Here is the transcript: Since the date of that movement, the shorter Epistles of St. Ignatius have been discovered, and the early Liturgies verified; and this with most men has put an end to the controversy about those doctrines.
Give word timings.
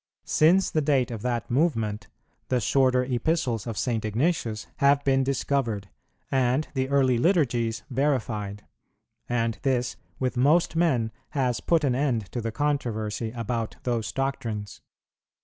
Since 0.25 0.71
the 0.71 0.81
date 0.81 1.11
of 1.11 1.21
that 1.21 1.51
movement, 1.51 2.07
the 2.47 2.59
shorter 2.59 3.03
Epistles 3.03 3.67
of 3.67 3.77
St. 3.77 4.03
Ignatius 4.03 4.65
have 4.77 5.03
been 5.03 5.23
discovered, 5.23 5.89
and 6.31 6.67
the 6.73 6.89
early 6.89 7.19
Liturgies 7.19 7.83
verified; 7.87 8.65
and 9.29 9.59
this 9.61 9.97
with 10.17 10.37
most 10.37 10.75
men 10.75 11.11
has 11.37 11.59
put 11.59 11.83
an 11.83 11.93
end 11.93 12.31
to 12.31 12.41
the 12.41 12.51
controversy 12.51 13.29
about 13.33 13.75
those 13.83 14.11
doctrines. 14.11 14.81